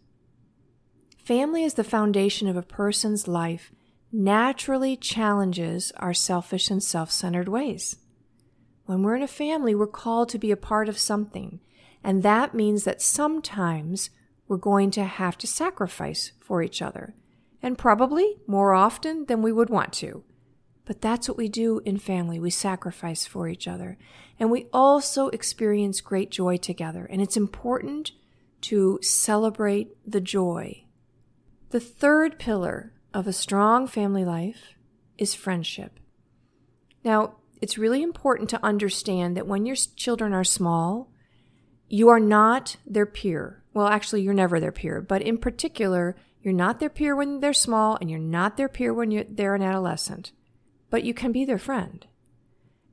Family 1.23 1.65
is 1.65 1.75
the 1.75 1.85
foundation 1.85 2.49
of 2.49 2.57
a 2.57 2.63
person's 2.63 3.29
life, 3.29 3.73
naturally 4.11 4.97
challenges 4.97 5.93
our 5.97 6.15
selfish 6.15 6.71
and 6.71 6.83
self 6.83 7.11
centered 7.11 7.49
ways. 7.49 7.97
When 8.89 9.03
we're 9.03 9.17
in 9.17 9.23
a 9.23 9.29
family, 9.29 9.75
we're 9.75 9.87
called 9.87 10.31
to 10.31 10.39
be 10.39 10.51
a 10.51 10.57
part 10.57 10.89
of 10.89 10.99
something, 10.99 11.61
and 12.03 12.23
that 12.23 12.55
means 12.55 12.85
that 12.85 13.03
sometimes 13.03 14.09
we're 14.47 14.57
going 14.57 14.91
to 14.93 15.05
have 15.05 15.37
to 15.39 15.47
sacrifice 15.47 16.33
for 16.41 16.63
each 16.63 16.81
other, 16.81 17.15
and 17.63 17.77
probably 17.77 18.37
more 18.47 18.73
often 18.73 19.27
than 19.27 19.43
we 19.43 19.53
would 19.53 19.69
want 19.69 19.93
to. 19.95 20.25
But 20.87 21.03
that's 21.03 21.29
what 21.29 21.37
we 21.37 21.49
do 21.49 21.83
in 21.85 21.99
family. 21.99 22.41
We 22.41 22.49
sacrifice 22.49 23.27
for 23.27 23.47
each 23.47 23.69
other. 23.69 23.99
And 24.41 24.51
we 24.51 24.69
also 24.73 25.29
experience 25.29 26.01
great 26.01 26.31
joy 26.31 26.57
together. 26.57 27.05
And 27.05 27.21
it's 27.21 27.37
important 27.37 28.13
to 28.63 28.99
celebrate 29.03 29.91
the 30.11 30.23
joy 30.23 30.87
the 31.71 31.81
third 31.81 32.39
pillar 32.39 32.95
of 33.13 33.27
a 33.27 33.33
strong 33.33 33.87
family 33.87 34.25
life 34.25 34.75
is 35.19 35.35
friendship. 35.35 36.01
Now, 37.05 37.37
it's 37.61 37.79
really 37.79 38.03
important 38.03 38.49
to 38.51 38.65
understand 38.65 39.37
that 39.37 39.47
when 39.47 39.67
your 39.67 39.77
children 39.77 40.33
are 40.33 40.45
small, 40.45 41.11
you 41.89 42.09
are 42.09 42.21
not 42.21 42.77
their 42.87 43.07
peer. 43.07 43.63
Well, 43.73 43.87
actually, 43.87 44.23
you're 44.23 44.35
never 44.35 44.61
their 44.61 44.73
peer, 44.73 45.01
but 45.01 45.23
in 45.23 45.39
particular, 45.39 46.17
you're 46.43 46.55
not 46.55 46.81
their 46.81 46.91
peer 46.91 47.15
when 47.17 47.41
they're 47.41 47.53
small 47.53 47.97
and 48.01 48.11
you're 48.11 48.19
not 48.19 48.57
their 48.57 48.69
peer 48.69 48.93
when 48.93 49.27
they're 49.31 49.55
an 49.55 49.63
adolescent, 49.63 50.33
but 50.91 51.05
you 51.05 51.15
can 51.15 51.33
be 51.33 51.45
their 51.45 51.59
friend. 51.59 52.07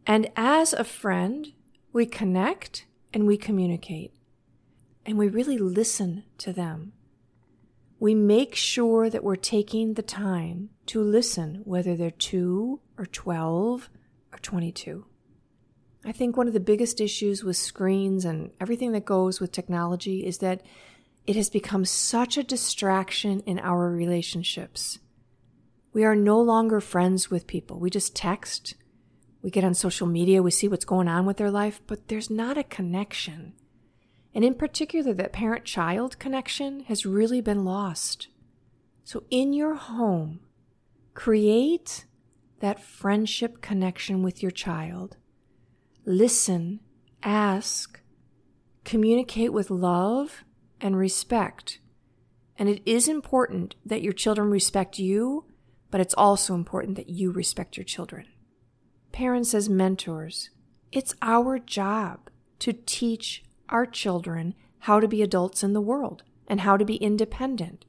And 0.06 0.30
as 0.36 0.74
a 0.74 0.84
friend, 0.84 1.54
we 1.94 2.06
connect 2.06 2.86
and 3.14 3.26
we 3.26 3.38
communicate 3.38 4.14
and 5.06 5.18
we 5.18 5.28
really 5.28 5.58
listen 5.58 6.24
to 6.40 6.52
them 6.52 6.94
we 8.00 8.14
make 8.14 8.56
sure 8.56 9.10
that 9.10 9.24
we're 9.24 9.36
taking 9.36 9.94
the 9.94 10.02
time 10.02 10.70
to 10.88 11.02
listen, 11.02 11.62
whether 11.64 11.96
they're 11.96 12.12
2 12.12 12.80
or 12.98 13.06
12 13.06 13.90
or 14.36 14.40
22. 14.40 15.06
I 16.04 16.12
think 16.12 16.38
one 16.38 16.48
of 16.48 16.54
the 16.54 16.60
biggest 16.60 17.02
issues 17.02 17.44
with 17.44 17.58
screens 17.58 18.26
and 18.26 18.52
everything 18.60 18.92
that 18.92 19.06
goes 19.06 19.40
with 19.40 19.52
technology 19.52 20.26
is 20.26 20.38
that 20.40 20.62
it 21.26 21.36
has 21.36 21.50
become 21.50 21.86
such 21.86 22.38
a 22.38 22.44
distraction 22.44 23.40
in 23.42 23.58
our 23.60 23.90
relationships. 23.90 25.00
We 25.94 26.04
are 26.04 26.16
no 26.16 26.40
longer 26.40 26.80
friends 26.80 27.32
with 27.32 27.48
people. 27.48 27.80
We 27.80 27.90
just 27.90 28.16
text, 28.16 28.76
we 29.42 29.50
get 29.50 29.64
on 29.64 29.74
social 29.74 30.06
media, 30.06 30.44
we 30.44 30.52
see 30.52 30.68
what's 30.68 30.86
going 30.86 31.08
on 31.08 31.26
with 31.26 31.38
their 31.38 31.50
life, 31.50 31.82
but 31.88 32.08
there's 32.08 32.30
not 32.30 32.58
a 32.58 32.64
connection. 32.64 33.54
And 34.36 34.44
in 34.44 34.54
particular, 34.54 35.14
that 35.14 35.34
parent 35.34 35.66
child 35.66 36.20
connection 36.20 36.82
has 36.82 37.06
really 37.06 37.42
been 37.42 37.64
lost. 37.64 38.28
So, 39.06 39.24
in 39.30 39.54
your 39.54 39.76
home, 39.76 40.42
create 41.14 42.06
that 42.60 42.84
friendship 42.84 43.62
connection 43.62 44.24
with 44.24 44.42
your 44.42 44.52
child. 44.52 45.18
Listen, 46.06 46.80
ask, 47.24 48.00
communicate 48.84 49.52
with 49.52 49.70
love 49.70 50.44
and 50.80 50.98
respect. 50.98 51.80
And 52.58 52.70
it 52.70 52.82
is 52.86 53.08
important 53.08 53.76
that 53.86 54.02
your 54.02 54.14
children 54.14 54.50
respect 54.50 55.00
you, 55.00 55.46
but 55.92 56.00
it's 56.00 56.14
also 56.14 56.54
important 56.54 56.96
that 56.96 57.10
you 57.10 57.32
respect 57.32 57.78
your 57.78 57.84
children. 57.84 58.28
Parents, 59.12 59.54
as 59.54 59.70
mentors, 59.70 60.50
it's 60.92 61.16
our 61.22 61.60
job 61.60 62.30
to 62.60 62.74
teach 62.74 63.44
our 63.70 63.86
children 63.86 64.56
how 64.80 65.00
to 65.00 65.08
be 65.08 65.22
adults 65.22 65.64
in 65.64 65.74
the 65.74 65.82
world 65.82 66.24
and 66.48 66.62
how 66.62 66.78
to 66.78 66.86
be 66.86 66.96
independent. 66.96 67.86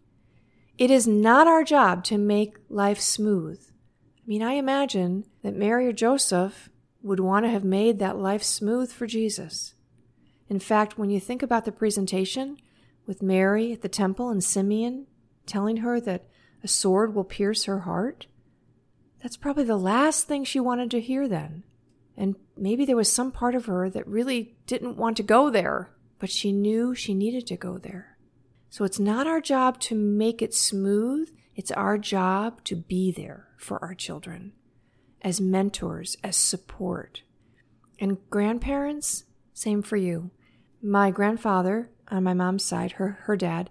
It 0.78 0.90
is 0.90 1.06
not 1.06 1.46
our 1.46 1.64
job 1.64 2.04
to 2.04 2.18
make 2.18 2.56
life 2.68 3.00
smooth. 3.00 3.60
I 4.26 4.28
mean, 4.28 4.42
I 4.42 4.54
imagine 4.54 5.24
that 5.42 5.54
Mary 5.54 5.86
or 5.86 5.92
Joseph 5.92 6.68
would 7.02 7.20
want 7.20 7.44
to 7.44 7.50
have 7.50 7.62
made 7.62 8.00
that 8.00 8.18
life 8.18 8.42
smooth 8.42 8.90
for 8.90 9.06
Jesus. 9.06 9.74
In 10.48 10.58
fact, 10.58 10.98
when 10.98 11.10
you 11.10 11.20
think 11.20 11.42
about 11.42 11.64
the 11.64 11.72
presentation, 11.72 12.56
with 13.06 13.22
Mary 13.22 13.72
at 13.72 13.82
the 13.82 13.88
temple 13.88 14.28
and 14.28 14.42
Simeon 14.42 15.06
telling 15.46 15.78
her 15.78 16.00
that 16.00 16.26
a 16.62 16.68
sword 16.68 17.14
will 17.14 17.24
pierce 17.24 17.64
her 17.64 17.80
heart? 17.80 18.26
That's 19.22 19.36
probably 19.36 19.64
the 19.64 19.76
last 19.76 20.26
thing 20.26 20.44
she 20.44 20.60
wanted 20.60 20.90
to 20.90 21.00
hear 21.00 21.28
then. 21.28 21.62
And 22.16 22.34
maybe 22.56 22.84
there 22.84 22.96
was 22.96 23.12
some 23.12 23.30
part 23.30 23.54
of 23.54 23.66
her 23.66 23.88
that 23.90 24.06
really 24.06 24.56
didn't 24.66 24.96
want 24.96 25.16
to 25.18 25.22
go 25.22 25.50
there, 25.50 25.90
but 26.18 26.30
she 26.30 26.50
knew 26.50 26.94
she 26.94 27.14
needed 27.14 27.46
to 27.46 27.56
go 27.56 27.78
there. 27.78 28.16
So 28.70 28.84
it's 28.84 28.98
not 28.98 29.26
our 29.26 29.40
job 29.40 29.80
to 29.82 29.94
make 29.94 30.42
it 30.42 30.54
smooth, 30.54 31.30
it's 31.56 31.72
our 31.72 31.98
job 31.98 32.62
to 32.64 32.76
be 32.76 33.10
there 33.10 33.48
for 33.56 33.82
our 33.82 33.94
children 33.94 34.52
as 35.22 35.40
mentors, 35.40 36.16
as 36.22 36.36
support. 36.36 37.22
And 37.98 38.18
grandparents, 38.30 39.24
same 39.54 39.82
for 39.82 39.96
you. 39.96 40.30
My 40.82 41.10
grandfather 41.10 41.90
on 42.08 42.22
my 42.22 42.34
mom's 42.34 42.64
side, 42.64 42.92
her, 42.92 43.18
her 43.22 43.36
dad, 43.36 43.70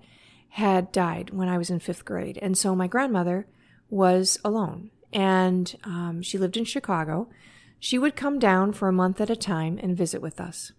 had 0.49 0.91
died 0.91 1.29
when 1.29 1.47
I 1.47 1.57
was 1.57 1.69
in 1.69 1.79
fifth 1.79 2.03
grade. 2.03 2.39
And 2.41 2.57
so 2.57 2.75
my 2.75 2.87
grandmother 2.87 3.47
was 3.89 4.39
alone. 4.43 4.89
And 5.13 5.73
um, 5.83 6.21
she 6.21 6.37
lived 6.37 6.57
in 6.57 6.65
Chicago. 6.65 7.29
She 7.79 7.99
would 7.99 8.15
come 8.15 8.39
down 8.39 8.73
for 8.73 8.87
a 8.87 8.93
month 8.93 9.21
at 9.21 9.29
a 9.29 9.35
time 9.35 9.79
and 9.81 9.95
visit 9.95 10.21
with 10.21 10.41
us. 10.41 10.71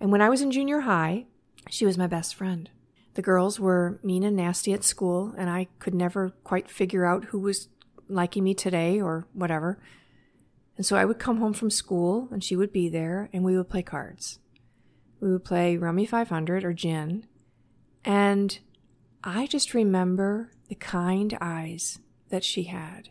And 0.00 0.10
when 0.10 0.20
I 0.20 0.28
was 0.28 0.42
in 0.42 0.50
junior 0.50 0.80
high, 0.80 1.26
she 1.70 1.86
was 1.86 1.96
my 1.96 2.06
best 2.06 2.34
friend. 2.34 2.68
The 3.14 3.22
girls 3.22 3.58
were 3.58 3.98
mean 4.02 4.22
and 4.22 4.36
nasty 4.36 4.72
at 4.72 4.84
school, 4.84 5.34
and 5.36 5.50
I 5.50 5.68
could 5.78 5.94
never 5.94 6.30
quite 6.44 6.70
figure 6.70 7.04
out 7.04 7.26
who 7.26 7.38
was 7.38 7.68
liking 8.08 8.44
me 8.44 8.54
today 8.54 9.00
or 9.00 9.26
whatever. 9.32 9.78
And 10.76 10.86
so 10.86 10.96
I 10.96 11.04
would 11.04 11.18
come 11.18 11.38
home 11.38 11.52
from 11.52 11.70
school, 11.70 12.28
and 12.30 12.42
she 12.42 12.56
would 12.56 12.72
be 12.72 12.88
there, 12.88 13.28
and 13.32 13.44
we 13.44 13.56
would 13.56 13.68
play 13.68 13.82
cards 13.82 14.38
we 15.20 15.30
would 15.30 15.44
play 15.44 15.76
Rummy 15.76 16.06
500 16.06 16.64
or 16.64 16.72
Gin. 16.72 17.26
And 18.04 18.58
I 19.22 19.46
just 19.46 19.74
remember 19.74 20.50
the 20.68 20.74
kind 20.74 21.36
eyes 21.40 22.00
that 22.30 22.44
she 22.44 22.64
had. 22.64 23.10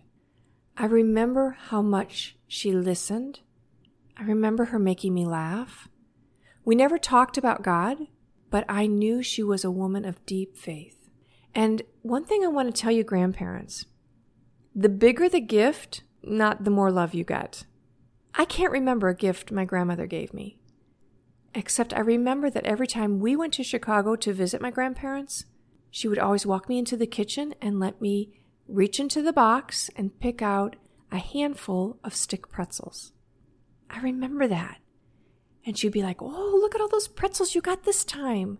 I 0.75 0.85
remember 0.85 1.57
how 1.59 1.81
much 1.81 2.35
she 2.47 2.71
listened. 2.71 3.41
I 4.17 4.23
remember 4.23 4.65
her 4.65 4.79
making 4.79 5.13
me 5.13 5.25
laugh. 5.25 5.87
We 6.65 6.75
never 6.75 6.97
talked 6.97 7.37
about 7.37 7.63
God, 7.63 7.97
but 8.49 8.65
I 8.67 8.87
knew 8.87 9.21
she 9.21 9.43
was 9.43 9.63
a 9.63 9.71
woman 9.71 10.05
of 10.05 10.25
deep 10.25 10.57
faith. 10.57 11.09
And 11.53 11.81
one 12.01 12.25
thing 12.25 12.43
I 12.43 12.47
want 12.47 12.73
to 12.73 12.81
tell 12.81 12.91
you, 12.91 13.03
grandparents 13.03 13.85
the 14.75 14.89
bigger 14.89 15.27
the 15.27 15.41
gift, 15.41 16.03
not 16.23 16.63
the 16.63 16.71
more 16.71 16.91
love 16.91 17.13
you 17.13 17.23
get. 17.23 17.65
I 18.35 18.45
can't 18.45 18.71
remember 18.71 19.09
a 19.09 19.15
gift 19.15 19.51
my 19.51 19.65
grandmother 19.65 20.05
gave 20.05 20.33
me. 20.33 20.59
Except 21.55 21.93
I 21.93 21.99
remember 21.99 22.49
that 22.49 22.65
every 22.65 22.87
time 22.87 23.19
we 23.19 23.35
went 23.35 23.53
to 23.55 23.63
Chicago 23.63 24.15
to 24.17 24.31
visit 24.31 24.61
my 24.61 24.69
grandparents, 24.69 25.45
she 25.89 26.07
would 26.07 26.19
always 26.19 26.45
walk 26.45 26.69
me 26.69 26.77
into 26.77 26.95
the 26.95 27.07
kitchen 27.07 27.55
and 27.61 27.79
let 27.79 27.99
me 27.99 28.39
reach 28.67 28.99
into 28.99 29.21
the 29.21 29.33
box 29.33 29.89
and 29.95 30.19
pick 30.19 30.41
out 30.41 30.75
a 31.11 31.17
handful 31.17 31.99
of 32.03 32.15
stick 32.15 32.49
pretzels. 32.49 33.11
I 33.89 33.99
remember 33.99 34.47
that. 34.47 34.77
And 35.65 35.77
she'd 35.77 35.91
be 35.91 36.03
like, 36.03 36.21
Oh, 36.21 36.57
look 36.61 36.75
at 36.75 36.81
all 36.81 36.87
those 36.87 37.07
pretzels 37.07 37.55
you 37.55 37.61
got 37.61 37.83
this 37.83 38.03
time. 38.03 38.59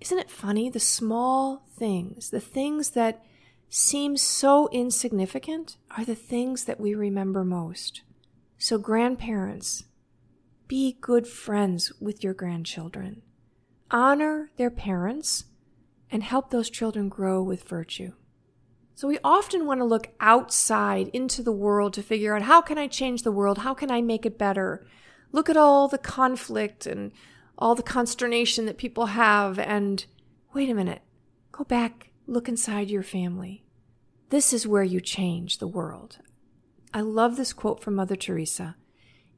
Isn't 0.00 0.18
it 0.18 0.30
funny? 0.30 0.68
The 0.68 0.80
small 0.80 1.66
things, 1.76 2.30
the 2.30 2.40
things 2.40 2.90
that 2.90 3.24
seem 3.68 4.16
so 4.16 4.68
insignificant, 4.72 5.78
are 5.96 6.04
the 6.04 6.14
things 6.14 6.64
that 6.64 6.78
we 6.80 6.94
remember 6.94 7.44
most. 7.44 8.02
So, 8.58 8.78
grandparents, 8.78 9.84
be 10.68 10.96
good 11.00 11.26
friends 11.26 11.92
with 12.00 12.22
your 12.24 12.34
grandchildren. 12.34 13.22
Honor 13.90 14.50
their 14.56 14.70
parents 14.70 15.44
and 16.10 16.22
help 16.22 16.50
those 16.50 16.70
children 16.70 17.08
grow 17.08 17.42
with 17.42 17.68
virtue. 17.68 18.12
So 18.94 19.06
we 19.06 19.18
often 19.22 19.66
want 19.66 19.80
to 19.80 19.84
look 19.84 20.08
outside 20.20 21.08
into 21.08 21.42
the 21.42 21.52
world 21.52 21.92
to 21.94 22.02
figure 22.02 22.34
out 22.34 22.42
how 22.42 22.62
can 22.62 22.78
I 22.78 22.86
change 22.86 23.22
the 23.22 23.32
world? 23.32 23.58
How 23.58 23.74
can 23.74 23.90
I 23.90 24.00
make 24.00 24.24
it 24.24 24.38
better? 24.38 24.86
Look 25.36 25.50
at 25.50 25.56
all 25.58 25.86
the 25.86 25.98
conflict 25.98 26.86
and 26.86 27.12
all 27.58 27.74
the 27.74 27.82
consternation 27.82 28.64
that 28.64 28.78
people 28.78 29.04
have 29.04 29.58
and 29.58 30.02
wait 30.54 30.70
a 30.70 30.74
minute. 30.74 31.02
Go 31.52 31.62
back, 31.62 32.08
look 32.26 32.48
inside 32.48 32.88
your 32.88 33.02
family. 33.02 33.62
This 34.30 34.54
is 34.54 34.66
where 34.66 34.82
you 34.82 34.98
change 34.98 35.58
the 35.58 35.66
world. 35.66 36.20
I 36.94 37.02
love 37.02 37.36
this 37.36 37.52
quote 37.52 37.82
from 37.82 37.96
Mother 37.96 38.16
Teresa. 38.16 38.76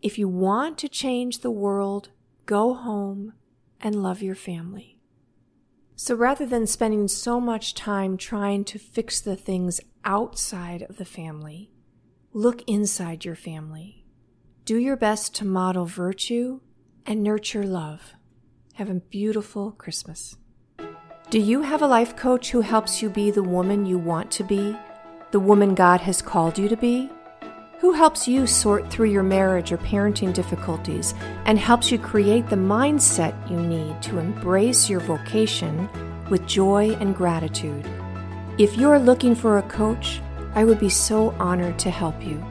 If 0.01 0.21
you 0.21 0.29
want 0.29 0.79
to 0.79 0.89
change 0.89 1.41
the 1.41 1.51
world, 1.51 2.11
go 2.47 2.75
home 2.75 3.33
and 3.81 4.01
love 4.01 4.23
your 4.23 4.37
family. 4.37 5.01
So 5.97 6.15
rather 6.15 6.47
than 6.47 6.69
spending 6.69 7.09
so 7.09 7.41
much 7.41 7.75
time 7.75 8.17
trying 8.17 8.63
to 8.67 8.79
fix 8.79 9.21
the 9.21 9.35
things 9.35 9.81
outside 10.05 10.83
of 10.83 10.97
the 10.97 11.05
family, 11.05 11.73
look 12.33 12.63
inside 12.69 13.25
your 13.25 13.35
family. 13.35 13.98
Do 14.69 14.77
your 14.77 14.97
best 14.97 15.35
to 15.37 15.47
model 15.47 15.87
virtue 15.87 16.61
and 17.07 17.23
nurture 17.23 17.63
love. 17.63 18.13
Have 18.75 18.91
a 18.91 19.01
beautiful 19.01 19.71
Christmas. 19.73 20.37
Do 21.31 21.39
you 21.39 21.63
have 21.63 21.81
a 21.81 21.87
life 21.87 22.15
coach 22.17 22.51
who 22.51 22.61
helps 22.61 23.01
you 23.01 23.09
be 23.09 23.31
the 23.31 23.43
woman 23.43 23.87
you 23.87 23.97
want 23.97 24.31
to 24.33 24.45
be, 24.45 24.77
the 25.31 25.41
woman 25.41 25.75
God 25.75 26.03
has 26.03 26.21
called 26.21 26.59
you 26.59 26.69
to 26.69 26.77
be? 26.77 27.09
Who 27.79 27.93
helps 27.93 28.29
you 28.29 28.47
sort 28.47 28.91
through 28.91 29.09
your 29.09 29.23
marriage 29.23 29.73
or 29.73 29.79
parenting 29.79 30.35
difficulties 30.35 31.15
and 31.47 31.59
helps 31.59 31.91
you 31.91 31.99
create 31.99 32.51
the 32.51 32.57
mindset 32.57 33.51
you 33.51 33.59
need 33.59 34.03
to 34.03 34.19
embrace 34.19 34.91
your 34.91 35.01
vocation 35.01 35.89
with 36.29 36.47
joy 36.47 36.91
and 37.01 37.17
gratitude? 37.17 37.89
If 38.59 38.77
you're 38.77 38.99
looking 38.99 39.35
for 39.35 39.57
a 39.57 39.63
coach, 39.63 40.21
I 40.55 40.65
would 40.65 40.79
be 40.79 40.91
so 40.91 41.31
honored 41.39 41.79
to 41.79 41.91
help 41.91 42.23
you. 42.23 42.45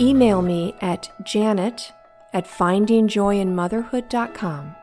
Email 0.00 0.40
me 0.42 0.74
at 0.80 1.10
janet 1.22 1.92
at 2.32 2.46
findingjoyinmotherhood.com. 2.46 4.74